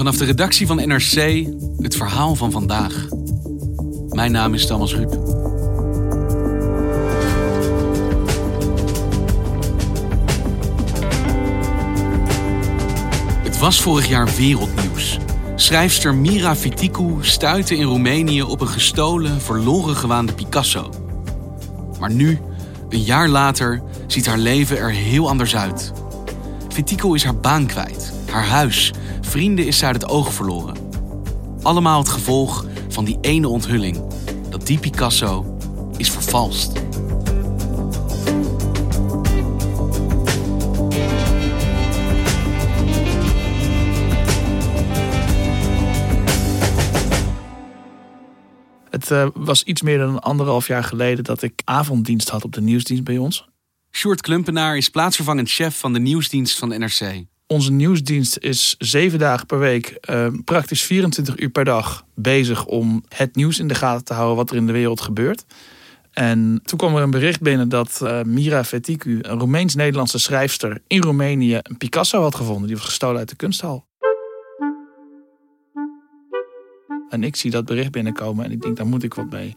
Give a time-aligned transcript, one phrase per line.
[0.00, 1.46] Vanaf de redactie van NRC
[1.78, 3.06] het verhaal van vandaag.
[4.08, 5.10] Mijn naam is Thomas Ruip.
[13.42, 15.18] Het was vorig jaar wereldnieuws.
[15.54, 20.90] Schrijfster Mira Fiticu stuitte in Roemenië op een gestolen, verloren gewaande Picasso.
[21.98, 22.38] Maar nu,
[22.88, 25.92] een jaar later, ziet haar leven er heel anders uit.
[26.68, 30.76] Fiticu is haar baan kwijt, haar huis, vrienden is ze uit het oog verloren.
[31.62, 34.02] Allemaal het gevolg van die ene onthulling:
[34.48, 35.56] dat die Picasso
[35.96, 36.72] is vervalst.
[48.90, 52.60] Het uh, was iets meer dan anderhalf jaar geleden dat ik avonddienst had op de
[52.60, 53.48] nieuwsdienst bij ons.
[53.90, 57.29] Sjoerd Klumpenaar is plaatsvervangend chef van de nieuwsdienst van de NRC.
[57.52, 63.04] Onze nieuwsdienst is zeven dagen per week, uh, praktisch 24 uur per dag bezig om
[63.08, 65.44] het nieuws in de gaten te houden wat er in de wereld gebeurt.
[66.12, 71.02] En toen kwam er een bericht binnen dat uh, Mira Feticu, een Roemeens-Nederlandse schrijfster in
[71.02, 72.66] Roemenië, een Picasso had gevonden.
[72.66, 73.86] Die was gestolen uit de kunsthal.
[77.08, 79.56] En ik zie dat bericht binnenkomen en ik denk, daar moet ik wat mee.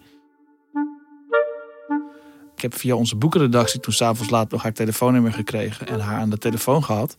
[2.56, 6.30] Ik heb via onze boekenredactie toen s'avonds laat nog haar telefoonnummer gekregen en haar aan
[6.30, 7.18] de telefoon gehad.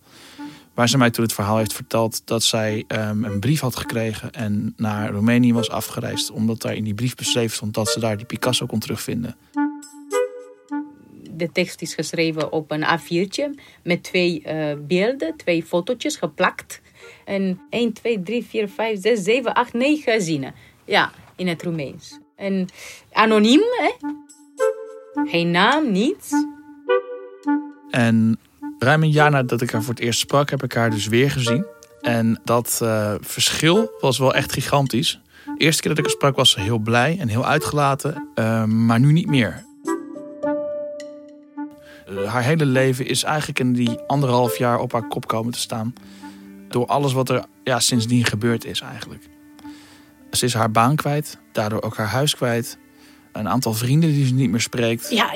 [0.74, 4.32] Waar ze mij toen het verhaal heeft verteld dat zij um, een brief had gekregen
[4.32, 6.30] en naar Roemenië was afgereisd.
[6.30, 9.36] Omdat daar in die brief beschreven stond dat ze daar die Picasso kon terugvinden.
[11.30, 16.80] De tekst is geschreven op een A4'tje met twee uh, beelden, twee fotootjes geplakt.
[17.24, 20.54] En 1, 2, 3, 4, 5, 6, 7, 8, 9 zinnen.
[20.84, 22.18] Ja, in het Roemeens.
[22.36, 22.68] En
[23.12, 23.90] anoniem, hè?
[25.24, 26.30] Geen naam, niets.
[27.90, 28.38] En
[28.84, 31.30] ruim een jaar nadat ik haar voor het eerst sprak, heb ik haar dus weer
[31.30, 31.66] gezien.
[32.00, 35.20] En dat uh, verschil was wel echt gigantisch.
[35.44, 38.64] De eerste keer dat ik haar sprak was ze heel blij en heel uitgelaten, uh,
[38.64, 39.64] maar nu niet meer.
[42.10, 45.58] Uh, haar hele leven is eigenlijk in die anderhalf jaar op haar kop komen te
[45.58, 45.94] staan.
[46.68, 49.28] Door alles wat er ja, sindsdien gebeurd is eigenlijk.
[50.30, 52.78] Ze is haar baan kwijt, daardoor ook haar huis kwijt.
[53.32, 55.10] Een aantal vrienden die ze niet meer spreekt.
[55.10, 55.30] Ja,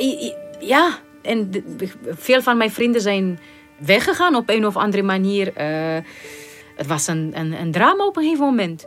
[0.61, 0.99] ja.
[1.29, 1.65] En
[2.09, 3.39] veel van mijn vrienden zijn
[3.79, 5.47] weggegaan op een of andere manier.
[5.47, 6.05] Uh,
[6.77, 8.87] het was een, een, een, drama op een gegeven moment.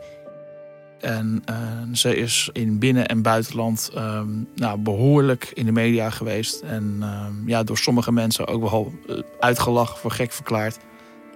[1.00, 1.56] En uh,
[1.94, 4.22] ze is in binnen- en buitenland uh,
[4.56, 6.62] nou, behoorlijk in de media geweest.
[6.62, 8.94] En ehm, ja, door sommige mensen ook wel
[9.40, 10.78] uitgelachen voor gek verklaard.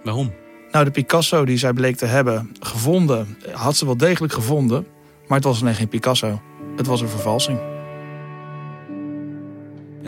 [0.04, 0.34] Waarom?
[0.72, 4.88] Nou, de Picasso die zij bleek te hebben gevonden, had ze wel degelijk gevonden.
[5.28, 6.42] Maar het was alleen geen Picasso.
[6.76, 7.75] Het was een vervalsing.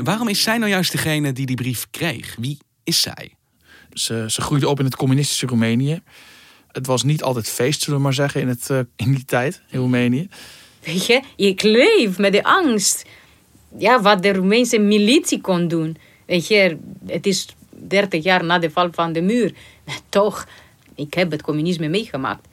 [0.08, 2.36] Waarom is zij nou juist degene die die brief kreeg?
[2.40, 3.34] Wie is zij?
[3.94, 6.02] Ze, ze groeide op in het communistische Roemenië.
[6.72, 9.62] Het was niet altijd feest, zullen we maar zeggen, in, het, uh, in die tijd
[9.70, 10.30] in Roemenië.
[10.84, 13.06] Weet je, ik leef met de angst.
[13.78, 15.98] Ja, wat de Roemeense militie kon doen.
[16.26, 19.54] Weet je, het is 30 jaar na de val van de muur.
[20.10, 20.48] Toch,
[20.96, 22.48] ik heb het communisme meegemaakt.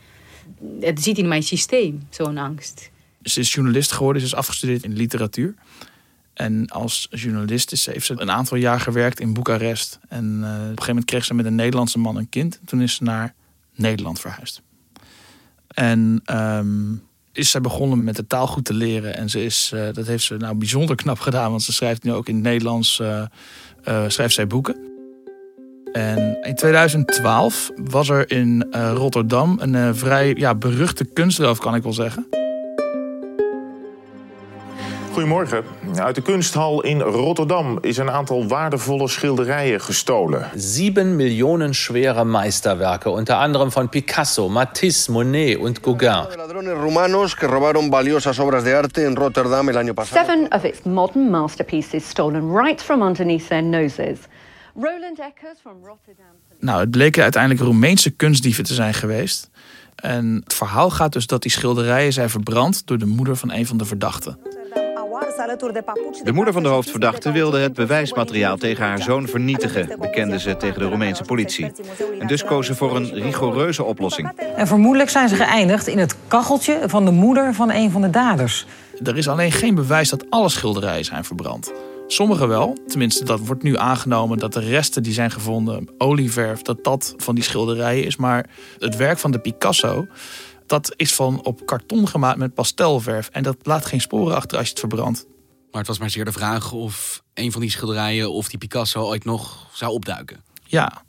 [0.80, 2.90] Het zit in mijn systeem, zo'n angst.
[3.22, 5.54] Ze is journalist geworden, ze is afgestudeerd in literatuur.
[6.34, 9.98] En als journalist is, heeft ze een aantal jaar gewerkt in Boekarest.
[10.08, 12.60] En uh, op een gegeven moment kreeg ze met een Nederlandse man een kind.
[12.64, 13.34] Toen is ze naar
[13.74, 14.62] Nederland verhuisd.
[15.68, 17.02] En um,
[17.32, 19.16] is zij begonnen met de taal goed te leren.
[19.16, 21.50] En ze is, uh, dat heeft ze nou bijzonder knap gedaan.
[21.50, 23.24] Want ze schrijft nu ook in het Nederlands uh,
[24.06, 24.76] schrijft zij boeken.
[25.92, 31.92] En in 2012 was er in Rotterdam een vrij ja, beruchte kunstroof, kan ik wel
[31.92, 32.26] zeggen.
[35.14, 35.64] Goedemorgen.
[35.96, 40.50] Uit de kunsthal in Rotterdam is een aantal waardevolle schilderijen gestolen.
[40.54, 46.26] Sieben Millionen schwere Meisterwerke, unter anderem von Picasso, Matisse, Monet und Gauguin.
[46.36, 50.26] Ladrones rumanos que robaron valiosas obras de arte en Rotterdam el año pasado.
[50.26, 54.18] Seven of its modern masterpieces stolen right from underneath their noses.
[54.74, 56.34] Roland Eckers from Rotterdam.
[56.58, 59.50] Nou, het bleken uiteindelijk Roemeense kunstdieven te zijn geweest.
[59.94, 63.66] En het verhaal gaat dus dat die schilderijen zijn verbrand door de moeder van een
[63.66, 64.38] van de verdachten.
[66.22, 70.78] De moeder van de hoofdverdachte wilde het bewijsmateriaal tegen haar zoon vernietigen, bekende ze tegen
[70.78, 71.72] de Roemeense politie.
[72.18, 74.30] En dus koos ze voor een rigoureuze oplossing.
[74.56, 78.10] En vermoedelijk zijn ze geëindigd in het kacheltje van de moeder van een van de
[78.10, 78.66] daders.
[79.04, 81.72] Er is alleen geen bewijs dat alle schilderijen zijn verbrand.
[82.06, 86.84] Sommige wel, tenminste dat wordt nu aangenomen dat de resten die zijn gevonden, olieverf, dat
[86.84, 88.16] dat van die schilderijen is.
[88.16, 88.46] Maar
[88.78, 90.06] het werk van de Picasso,
[90.66, 93.28] dat is van op karton gemaakt met pastelverf.
[93.28, 95.26] En dat laat geen sporen achter als je het verbrandt.
[95.70, 99.02] Maar het was maar zeer de vraag of een van die schilderijen of die Picasso
[99.02, 100.40] ooit nog zou opduiken.
[100.64, 101.02] Ja.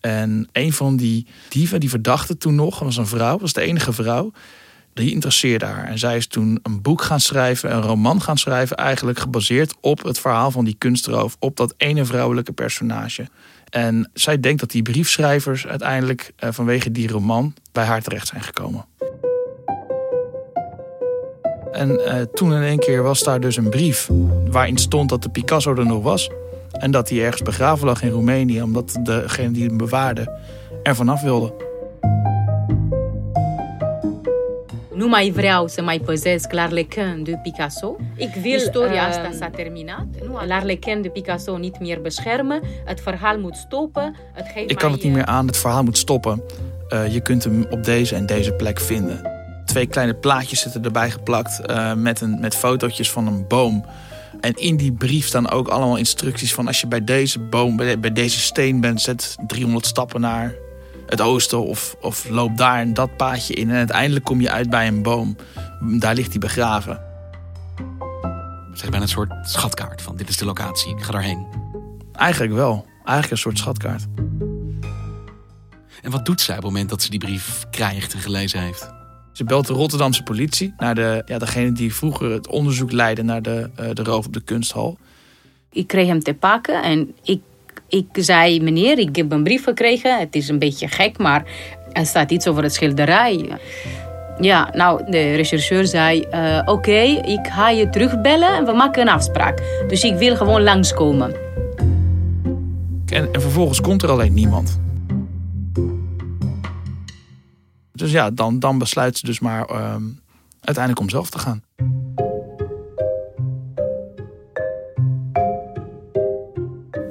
[0.00, 3.92] En een van die dieven, die verdachte toen nog, was een vrouw, was de enige
[3.92, 4.32] vrouw.
[4.92, 5.84] Die interesseerde haar.
[5.84, 10.02] En zij is toen een boek gaan schrijven, een roman gaan schrijven, eigenlijk gebaseerd op
[10.02, 13.28] het verhaal van die kunstroof, op dat ene vrouwelijke personage.
[13.70, 18.42] En zij denkt dat die briefschrijvers uiteindelijk eh, vanwege die roman bij haar terecht zijn
[18.42, 18.84] gekomen.
[21.72, 24.08] En eh, toen in één keer was daar dus een brief
[24.50, 26.30] waarin stond dat de Picasso er nog was.
[26.72, 30.38] En dat hij ergens begraven lag in Roemenië, omdat degene die hem bewaarde
[30.82, 31.54] er vanaf wilde.
[34.98, 37.96] Nu mai vreau să mai păzesc l'Arlequin de Picasso.
[38.16, 40.06] Ik wil Historia asta s-a terminat.
[40.46, 42.62] L'Arlequin de Picasso niet meer beschermen.
[42.84, 44.14] Het verhaal moet stoppen.
[44.32, 46.42] Het geeft Ik kan het niet meer aan, het verhaal moet stoppen.
[46.88, 49.30] Eh, je kunt hem op deze en deze plek vinden.
[49.64, 53.84] Twee kleine plaatjes zitten erbij geplakt eh, met, een, met fotootjes van een boom.
[54.40, 58.00] En in die brief staan ook allemaal instructies van als je bij deze boom, bij,
[58.00, 60.54] bij deze steen bent, zet 300 stappen naar
[61.08, 63.70] het oosten of, of loop daar en dat paadje in.
[63.70, 65.36] En uiteindelijk kom je uit bij een boom.
[65.98, 67.00] Daar ligt hij begraven.
[68.72, 71.46] Zeg bijna een soort schatkaart van dit is de locatie, ik ga daarheen.
[72.12, 72.86] Eigenlijk wel.
[72.98, 74.06] Eigenlijk een soort schatkaart.
[76.02, 78.90] En wat doet zij op het moment dat ze die brief krijgt en gelezen heeft?
[79.32, 83.42] Ze belt de Rotterdamse politie naar de, ja, degene die vroeger het onderzoek leidde naar
[83.42, 84.98] de, eh, de roof op de kunsthal.
[85.70, 87.40] Ik kreeg hem te pakken en ik,
[87.88, 90.18] ik zei: Meneer, ik heb een brief gekregen.
[90.18, 91.44] Het is een beetje gek, maar
[91.92, 93.58] er staat iets over het schilderij.
[94.40, 99.08] Ja, nou, de rechercheur zei: eh, Oké, ik ga je terugbellen en we maken een
[99.08, 99.84] afspraak.
[99.88, 101.34] Dus ik wil gewoon langskomen.
[103.06, 104.80] En, en vervolgens komt er alleen niemand.
[107.92, 110.02] Dus ja, dan, dan besluit ze dus maar ehm,
[110.60, 111.62] uiteindelijk om zelf te gaan.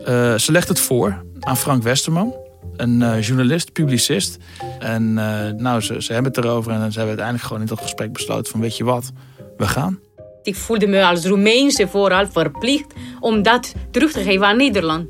[0.08, 2.36] Eh, ze legt het voor aan Frank Westerman,
[2.76, 4.38] een eh, journalist, publicist.
[4.80, 7.82] En eh, nou, ze, ze hebben het erover en ze hebben uiteindelijk gewoon in dat
[7.82, 9.12] gesprek besloten van weet je wat,
[9.58, 10.00] we gaan.
[10.44, 15.08] Ik voelde me als Roemeense vooral verplicht om dat terug te geven aan Nederland.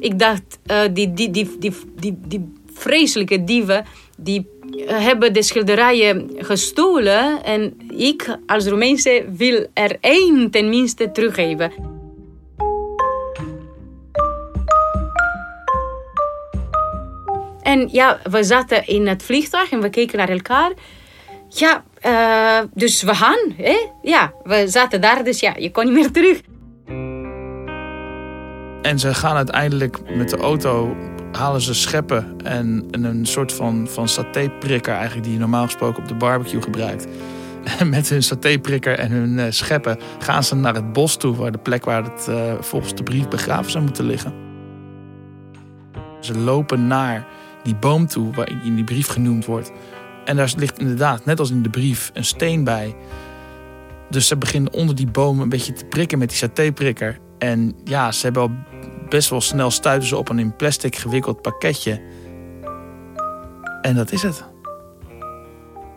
[0.00, 0.58] Ik dacht,
[0.92, 3.84] die, die, die, die, die, die vreselijke dieven,
[4.16, 4.48] die
[4.86, 7.44] hebben de schilderijen gestolen.
[7.44, 11.89] En ik als Roemeense wil er één tenminste teruggeven.
[17.62, 20.72] En ja, we zaten in het vliegtuig en we keken naar elkaar.
[21.48, 23.52] Ja, eh, dus we gaan.
[23.56, 23.76] Hè?
[24.02, 26.40] Ja, we zaten daar, dus ja, je kon niet meer terug.
[28.82, 30.96] En ze gaan uiteindelijk met de auto,
[31.32, 36.02] halen ze scheppen en, en een soort van, van satéprikker eigenlijk die je normaal gesproken
[36.02, 37.06] op de barbecue gebruikt.
[37.78, 41.52] En met hun satéprikker en hun eh, scheppen gaan ze naar het bos toe, waar
[41.52, 44.34] de plek waar het eh, volgens de brief begraven zou moeten liggen.
[46.20, 47.26] Ze lopen naar
[47.62, 49.70] die boom toe waar in die brief genoemd wordt.
[50.24, 52.96] En daar ligt inderdaad, net als in de brief, een steen bij.
[54.10, 57.18] Dus ze beginnen onder die boom een beetje te prikken met die satéprikker.
[57.38, 58.50] En ja, ze hebben al
[59.08, 62.00] best wel snel stuiten ze op een in plastic gewikkeld pakketje.
[63.82, 64.44] En dat is het.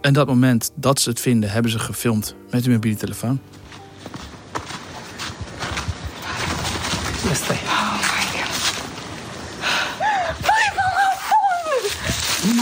[0.02, 3.40] En dat moment dat ze het vinden, hebben ze gefilmd met hun mobiele telefoon.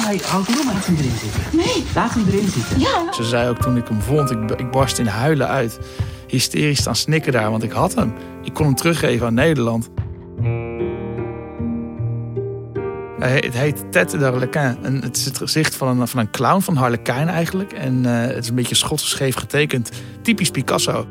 [0.03, 1.41] Hij ik hou van Laat hem erin zitten.
[1.57, 1.83] Nee.
[1.95, 2.79] Laat hem erin zitten.
[2.79, 3.13] Ja.
[3.13, 5.79] Ze zei ook toen ik hem vond, ik, ik barst in huilen uit.
[6.27, 8.13] Hysterisch staan snikken daar, want ik had hem.
[8.43, 9.89] Ik kon hem teruggeven aan Nederland.
[13.19, 14.49] Het heet Ted de
[15.01, 17.73] het is het gezicht van een, van een clown, van Harlequin eigenlijk.
[17.73, 19.91] En eh, het is een beetje schotscheef getekend.
[20.21, 21.07] Typisch Picasso.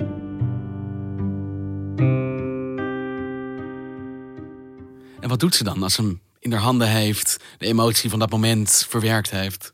[5.20, 8.18] En wat doet ze dan als ze hem in haar handen heeft, de emotie van
[8.18, 9.72] dat moment verwerkt heeft?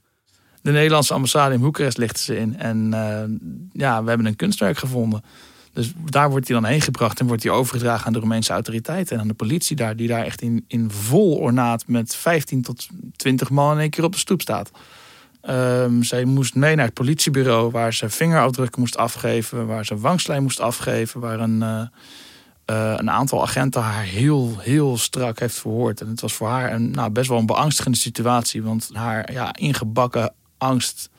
[0.63, 2.59] De Nederlandse ambassade in Boekarest ligt ze in.
[2.59, 3.23] En uh,
[3.73, 5.23] ja, we hebben een kunstwerk gevonden.
[5.73, 9.15] Dus daar wordt hij dan heen gebracht en wordt hij overgedragen aan de Roemeense autoriteiten
[9.15, 12.87] en aan de politie daar, die daar echt in, in vol ornaat met 15 tot
[13.17, 14.71] 20 man in één keer op de stoep staat.
[15.51, 20.43] Um, zij moest mee naar het politiebureau waar ze vingerafdrukken moest afgeven, waar ze wangslijn
[20.43, 21.81] moest afgeven, waar een, uh,
[22.71, 26.01] uh, een aantal agenten haar heel, heel strak heeft verhoord.
[26.01, 29.55] En het was voor haar een, nou, best wel een beangstigende situatie, want haar ja,
[29.55, 31.11] ingebakken angst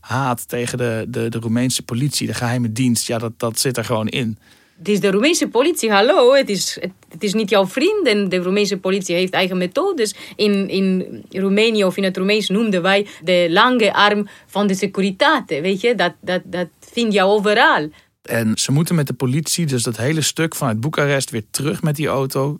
[0.00, 3.84] haat tegen de, de, de Roemeense politie, de geheime dienst, ja, dat, dat zit er
[3.84, 4.38] gewoon in.
[4.78, 6.34] Het is de Roemeense politie, hallo.
[6.34, 6.78] Het is,
[7.08, 8.06] het, is niet jouw vriend.
[8.06, 10.14] En de Roemeense politie heeft eigen methodes.
[10.36, 15.60] In, in Roemenië of in het Roemeens noemden wij de lange arm van de securitate.
[15.60, 17.88] Weet je, dat, dat, dat vind je overal.
[18.22, 21.96] En ze moeten met de politie, dus dat hele stuk vanuit Boekarest, weer terug met
[21.96, 22.58] die auto.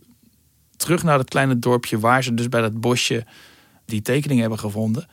[0.76, 3.24] Terug naar dat kleine dorpje waar ze dus bij dat bosje
[3.84, 5.06] die tekening hebben gevonden.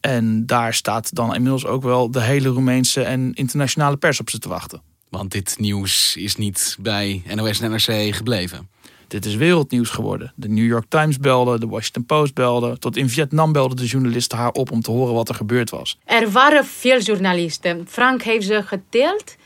[0.00, 4.38] En daar staat dan inmiddels ook wel de hele Roemeense en internationale pers op ze
[4.38, 4.82] te wachten.
[5.08, 8.68] Want dit nieuws is niet bij NOS en NRC gebleven.
[9.08, 10.32] Dit is wereldnieuws geworden.
[10.36, 12.78] De New York Times belde, de Washington Post belde.
[12.78, 15.98] Tot in Vietnam belden de journalisten haar op om te horen wat er gebeurd was.
[16.04, 17.84] Er waren veel journalisten.
[17.88, 19.36] Frank heeft ze geteld.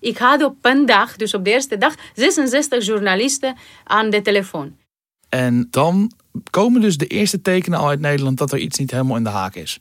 [0.00, 4.76] Ik had op een dag, dus op de eerste dag, 66 journalisten aan de telefoon.
[5.28, 6.12] En dan
[6.50, 9.30] komen dus de eerste tekenen al uit Nederland dat er iets niet helemaal in de
[9.30, 9.80] haak is.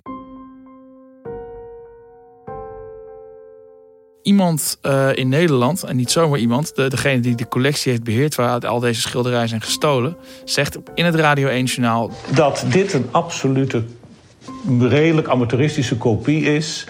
[4.27, 8.36] iemand uh, in Nederland, en niet zomaar iemand, de, degene die de collectie heeft beheerd
[8.36, 13.07] waaruit al deze schilderijen zijn gestolen, zegt in het Radio 1 journaal dat dit een
[13.12, 13.83] absolute
[14.80, 16.88] redelijk amateuristische kopie is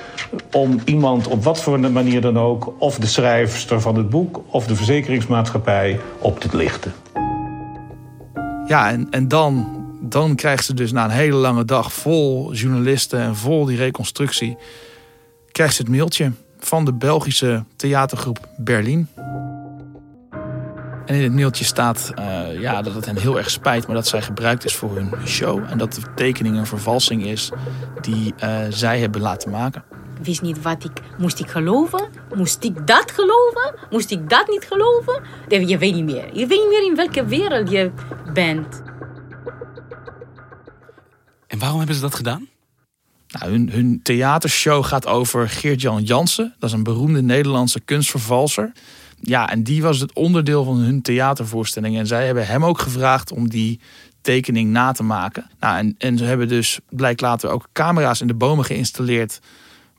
[0.52, 4.68] om iemand op wat voor manier dan ook, of de schrijfster van het boek of
[4.68, 6.94] de verzekeringsmaatschappij, op te lichten.
[8.68, 13.20] Ja, en, en dan, dan krijgt ze dus na een hele lange dag vol journalisten
[13.20, 14.58] en vol die reconstructie,
[15.52, 19.08] krijgt ze het mailtje van de Belgische theatergroep Berlin.
[21.08, 24.08] En in het mailtje staat uh, ja, dat het hen heel erg spijt, maar dat
[24.08, 25.64] zij gebruikt is voor hun show.
[25.70, 27.50] En dat de tekening een vervalsing is
[28.02, 29.84] die uh, zij hebben laten maken.
[30.22, 30.92] Wist niet wat ik.
[31.18, 32.10] Moest ik geloven?
[32.36, 33.76] Moest ik dat geloven?
[33.90, 35.22] Moest ik dat niet geloven?
[35.68, 36.26] Je weet niet meer.
[36.34, 37.92] Je weet niet meer in welke wereld je
[38.34, 38.82] bent.
[41.48, 42.48] En waarom hebben ze dat gedaan?
[43.28, 46.56] Nou, hun, hun theatershow gaat over Geert-Jan Jansen.
[46.60, 48.72] Dat is een beroemde Nederlandse kunstvervalser.
[49.19, 51.97] Ja, en die was het onderdeel van hun theatervoorstelling.
[51.97, 53.79] En zij hebben hem ook gevraagd om die
[54.21, 55.50] tekening na te maken.
[55.59, 59.39] Nou, en, en ze hebben dus, blijkt later, ook camera's in de bomen geïnstalleerd.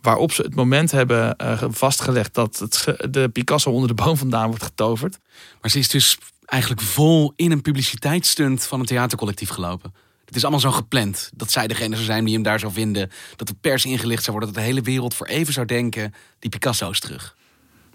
[0.01, 4.49] Waarop ze het moment hebben uh, vastgelegd dat het, de Picasso onder de boom vandaan
[4.49, 5.19] wordt getoverd.
[5.61, 9.95] Maar ze is dus eigenlijk vol in een publiciteitsstunt van een theatercollectief gelopen.
[10.25, 13.11] Het is allemaal zo gepland dat zij degene zou zijn die hem daar zou vinden.
[13.37, 14.55] Dat de pers ingelicht zou worden.
[14.55, 17.37] Dat de hele wereld voor even zou denken: die Picasso is terug.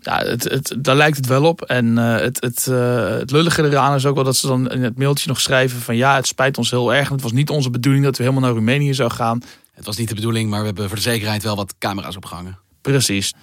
[0.04, 1.62] Ja, het, het, daar lijkt het wel op.
[1.62, 4.84] En uh, het, het, uh, het lullige eraan is ook wel dat ze dan in
[4.84, 7.10] het mailtje nog schrijven: van ja, het spijt ons heel erg.
[7.10, 9.42] Het was niet onze bedoeling dat we helemaal naar Roemenië zou gaan.
[9.74, 12.58] Het was niet de bedoeling, maar we hebben voor de zekerheid wel wat camera's opgehangen.
[12.82, 13.34] Precies.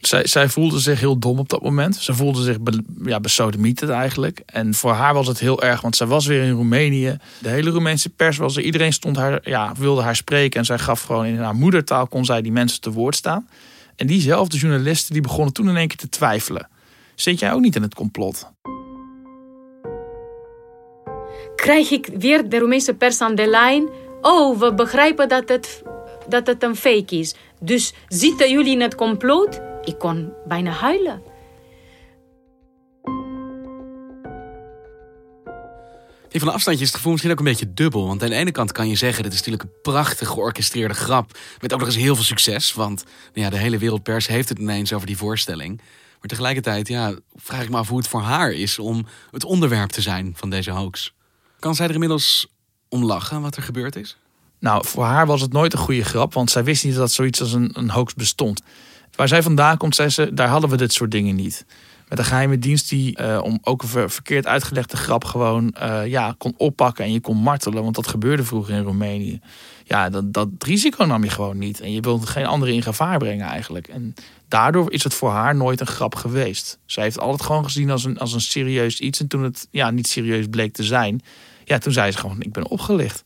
[0.00, 1.96] Zij, zij voelde zich heel dom op dat moment.
[1.96, 4.42] Ze voelde zich be, ja, besodemieterd eigenlijk.
[4.46, 7.18] En voor haar was het heel erg, want zij was weer in Roemenië.
[7.38, 8.62] De hele Roemeense pers was er.
[8.62, 10.60] Iedereen stond haar, ja, wilde haar spreken.
[10.60, 13.48] En zij gaf gewoon in haar moedertaal, kon zij die mensen te woord staan.
[13.96, 16.68] En diezelfde journalisten die begonnen toen in één keer te twijfelen.
[17.14, 18.50] Zit jij ook niet in het complot?
[21.56, 23.88] Krijg ik weer de Roemeense pers aan de lijn?
[24.20, 25.82] Oh, we begrijpen dat het,
[26.28, 27.34] dat het een fake is.
[27.60, 29.60] Dus zitten jullie in het complot?
[29.84, 31.22] Ik kon bijna huilen.
[36.38, 38.06] Van een afstandje is het gevoel misschien ook een beetje dubbel.
[38.06, 41.38] Want aan de ene kant kan je zeggen, dit is natuurlijk een prachtig georchestreerde grap.
[41.60, 42.72] Met ook nog eens heel veel succes.
[42.72, 45.76] Want nou ja, de hele wereldpers heeft het ineens over die voorstelling.
[46.20, 49.90] Maar tegelijkertijd ja, vraag ik me af hoe het voor haar is om het onderwerp
[49.90, 51.14] te zijn van deze hoax.
[51.58, 52.46] Kan zij er inmiddels
[52.88, 54.16] om lachen wat er gebeurd is?
[54.60, 57.40] Nou, voor haar was het nooit een goede grap, want zij wist niet dat zoiets
[57.40, 58.62] als een, een hoax bestond.
[59.16, 61.66] Waar zij vandaan komt, zei ze, daar hadden we dit soort dingen niet.
[62.08, 66.34] Met een geheime dienst die uh, om ook een verkeerd uitgelegde grap gewoon uh, ja,
[66.38, 67.82] kon oppakken en je kon martelen.
[67.82, 69.40] Want dat gebeurde vroeger in Roemenië.
[69.84, 71.80] Ja, dat, dat risico nam je gewoon niet.
[71.80, 73.88] En je wilt geen anderen in gevaar brengen eigenlijk.
[73.88, 74.14] En
[74.48, 76.78] daardoor is het voor haar nooit een grap geweest.
[76.86, 79.20] Zij heeft altijd gewoon gezien als een, als een serieus iets.
[79.20, 81.22] En toen het ja, niet serieus bleek te zijn,
[81.64, 83.24] ja, toen zei ze gewoon, ik ben opgelicht.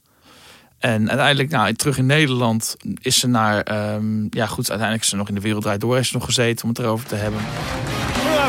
[0.78, 5.16] En uiteindelijk, nou, terug in Nederland is ze naar, um, ja goed, uiteindelijk is ze
[5.16, 7.40] nog in de Wereldrijd Door is ze nog gezeten om het erover te hebben.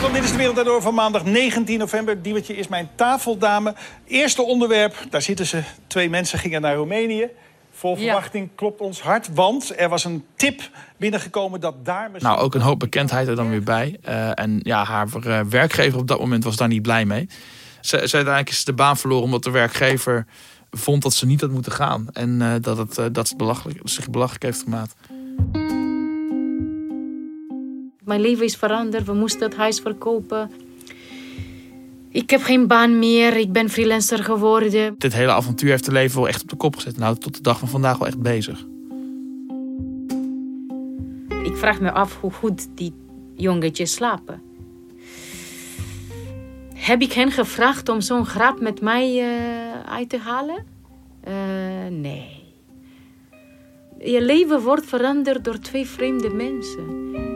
[0.02, 2.22] Goedenavond, dit is de Wereld Daardoor van maandag 19 november.
[2.22, 3.74] Diewertje is mijn tafeldame.
[4.08, 5.64] Eerste onderwerp, daar zitten ze.
[5.88, 7.28] Twee mensen gingen naar Roemenië.
[7.72, 12.10] Vol verwachting klopt ons hart, want er was een tip binnengekomen dat daar...
[12.20, 13.98] Nou, ook een hoop bekendheid er dan weer bij.
[14.08, 17.28] Uh, en ja, haar uh, werkgever op dat moment was daar niet blij mee.
[17.82, 20.26] Ze, ze uiteindelijk is de baan verloren omdat de werkgever
[20.72, 22.08] vond dat ze niet had moeten gaan.
[22.14, 24.96] En uh, dat, het, dat het belachelijk, zich belachelijk heeft gemaakt.
[28.12, 29.06] Mijn leven is veranderd.
[29.06, 30.52] We moesten het huis verkopen.
[32.10, 33.38] Ik heb geen baan meer.
[33.38, 34.96] Ik ben freelancer geworden.
[34.98, 36.98] Dit hele avontuur heeft het leven wel echt op de kop gezet.
[36.98, 38.66] Nou, tot de dag van vandaag wel echt bezig.
[41.44, 42.94] Ik vraag me af hoe goed die
[43.36, 44.42] jongetjes slapen.
[46.74, 50.66] Heb ik hen gevraagd om zo'n grap met mij uh, uit te halen?
[51.28, 51.34] Uh,
[51.90, 52.44] nee.
[54.00, 57.30] Je leven wordt veranderd door twee vreemde mensen.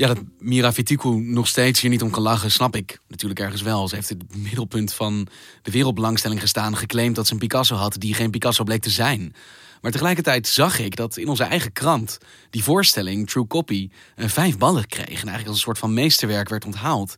[0.00, 0.72] Ja, dat Mira
[1.14, 3.88] nog steeds hier niet om kan lachen, snap ik natuurlijk ergens wel.
[3.88, 5.26] Ze heeft het middelpunt van
[5.62, 9.34] de wereldbelangstelling gestaan, geclaimd dat ze een Picasso had die geen Picasso bleek te zijn.
[9.80, 12.18] Maar tegelijkertijd zag ik dat in onze eigen krant
[12.50, 15.06] die voorstelling, True Copy, een vijf ballen kreeg.
[15.06, 17.14] En eigenlijk als een soort van meesterwerk werd onthaald.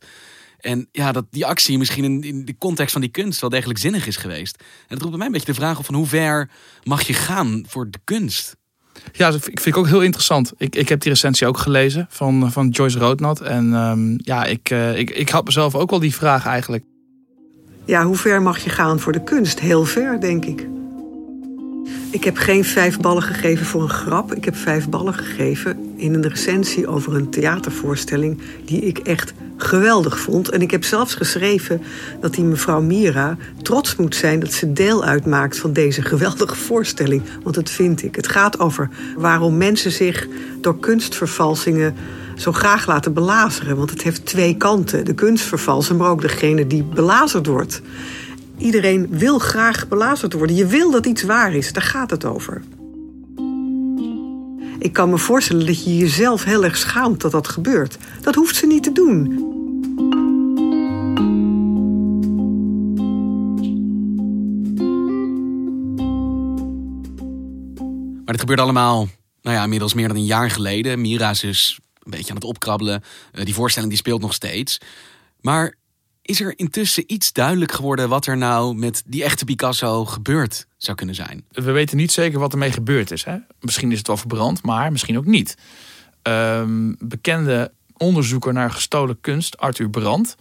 [0.57, 3.79] En ja, dat die actie misschien in, in de context van die kunst wel degelijk
[3.79, 4.57] zinnig is geweest.
[4.59, 6.49] En dat roept bij mij een beetje de vraag op van hoe ver
[6.83, 8.55] mag je gaan voor de kunst?
[9.11, 10.53] Ja, dat vind ik ook heel interessant.
[10.57, 13.41] Ik, ik heb die recensie ook gelezen van, van Joyce Roodnat.
[13.41, 16.83] En um, ja, ik, uh, ik, ik had mezelf ook wel die vraag eigenlijk.
[17.85, 19.59] Ja, hoe ver mag je gaan voor de kunst?
[19.59, 20.67] Heel ver, denk ik.
[22.09, 24.33] Ik heb geen vijf ballen gegeven voor een grap.
[24.33, 30.19] Ik heb vijf ballen gegeven in een recensie over een theatervoorstelling die ik echt geweldig
[30.19, 30.49] vond.
[30.49, 31.81] En ik heb zelfs geschreven
[32.21, 37.21] dat die mevrouw Mira trots moet zijn dat ze deel uitmaakt van deze geweldige voorstelling.
[37.43, 38.15] Want dat vind ik.
[38.15, 40.27] Het gaat over waarom mensen zich
[40.61, 41.95] door kunstvervalsingen
[42.35, 43.77] zo graag laten belazeren.
[43.77, 47.81] Want het heeft twee kanten: de kunstvervalser, maar ook degene die belazerd wordt.
[48.57, 50.55] Iedereen wil graag belazerd worden.
[50.55, 51.73] Je wil dat iets waar is.
[51.73, 52.61] Daar gaat het over.
[54.79, 57.97] Ik kan me voorstellen dat je jezelf heel erg schaamt dat dat gebeurt.
[58.21, 59.51] Dat hoeft ze niet te doen.
[68.23, 69.07] Maar dit gebeurde allemaal,
[69.41, 71.01] nou ja, inmiddels meer dan een jaar geleden.
[71.01, 73.03] Mira is dus een beetje aan het opkrabbelen.
[73.33, 74.77] Uh, die voorstelling die speelt nog steeds.
[75.41, 75.75] Maar
[76.23, 80.97] is er intussen iets duidelijk geworden wat er nou met die echte Picasso gebeurd zou
[80.97, 81.45] kunnen zijn?
[81.51, 83.23] We weten niet zeker wat ermee gebeurd is.
[83.23, 83.37] Hè?
[83.59, 85.57] Misschien is het wel verbrand, maar misschien ook niet.
[86.23, 90.35] Um, bekende onderzoeker naar gestolen kunst, Arthur Brandt,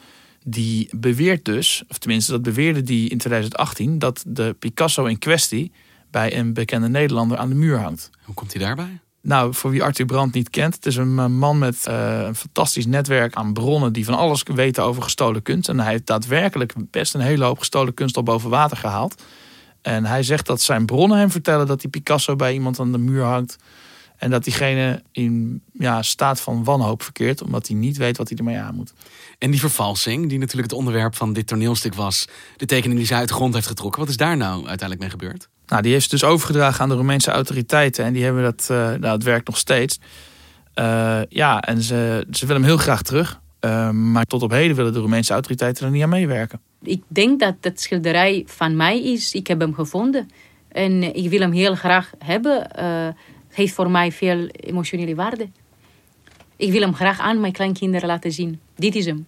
[0.45, 5.73] die beweert dus, of tenminste dat beweerde die in 2018, dat de Picasso in kwestie
[6.11, 8.11] bij een bekende Nederlander aan de muur hangt.
[8.23, 9.01] Hoe komt hij daarbij?
[9.23, 12.35] Nou, voor wie Arthur Brandt niet kent, het is een eh, man met uh, een
[12.35, 15.69] fantastisch netwerk aan bronnen die van alles weten over gestolen kunst.
[15.69, 19.23] En hij heeft daadwerkelijk best een hele hoop gestolen kunst al boven water gehaald.
[19.83, 22.99] En hij zegt dat zijn bronnen hem vertellen dat die Picasso bij iemand aan de
[22.99, 23.57] muur hangt.
[24.23, 28.39] En dat diegene in ja, staat van wanhoop verkeert, omdat hij niet weet wat hij
[28.39, 28.93] ermee aan moet.
[29.39, 33.15] En die vervalsing, die natuurlijk het onderwerp van dit toneelstuk was, de tekening die ze
[33.15, 35.49] uit de grond heeft getrokken, wat is daar nou uiteindelijk mee gebeurd?
[35.67, 38.77] Nou, die heeft ze dus overgedragen aan de Roemeense autoriteiten en die hebben dat, uh,
[38.77, 39.99] nou, het werkt nog steeds.
[40.75, 43.41] Uh, ja, en ze, ze willen hem heel graag terug.
[43.61, 46.61] Uh, maar tot op heden willen de Roemeense autoriteiten er niet aan meewerken.
[46.83, 49.35] Ik denk dat het schilderij van mij is.
[49.35, 50.31] Ik heb hem gevonden.
[50.69, 52.71] En ik wil hem heel graag hebben.
[53.53, 55.49] Het heeft voor mij veel emotionele waarde.
[56.57, 58.61] Ik wil hem graag aan mijn kleinkinderen laten zien.
[58.77, 59.27] Dit is hem.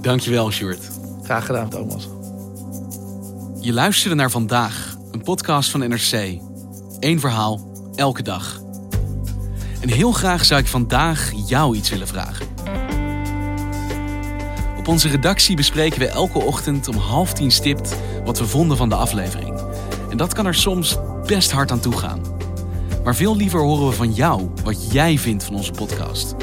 [0.00, 0.90] Dankjewel, Sjoerd.
[1.22, 2.08] Graag gedaan, Thomas.
[3.60, 6.38] Je luisterde naar Vandaag, een podcast van NRC.
[6.98, 8.60] Eén verhaal, elke dag.
[9.80, 12.46] En heel graag zou ik vandaag jou iets willen vragen.
[14.78, 18.88] Op onze redactie bespreken we elke ochtend om half tien stipt wat we vonden van
[18.88, 19.60] de aflevering.
[20.10, 20.98] En dat kan er soms
[21.34, 22.20] best hard aan toe gaan.
[23.04, 26.34] Maar veel liever horen we van jou wat jij vindt van onze podcast.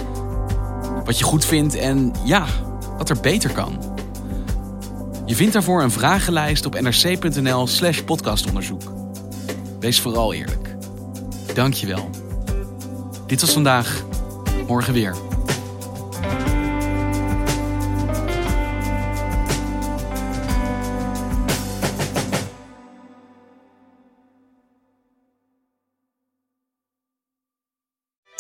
[1.06, 2.46] Wat je goed vindt en ja,
[2.98, 3.98] wat er beter kan.
[5.26, 8.94] Je vindt daarvoor een vragenlijst op nrc.nl/slash podcastonderzoek.
[9.80, 10.76] Wees vooral eerlijk.
[11.54, 12.10] Dank je wel.
[13.28, 14.04] Dit was vandaag.
[14.68, 15.29] Morgen weer.